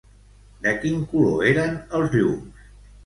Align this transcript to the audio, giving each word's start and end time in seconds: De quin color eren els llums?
De 0.63 0.71
quin 0.85 1.05
color 1.13 1.45
eren 1.53 1.77
els 2.01 2.17
llums? 2.17 2.65